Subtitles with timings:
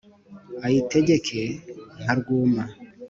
[0.65, 1.41] ayitegeke
[2.01, 2.63] nka rwuma,